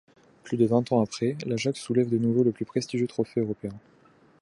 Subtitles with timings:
[0.43, 3.69] Plus de vingt ans après, l'Ajax soulève de nouveau le plus prestigieux trophée européen.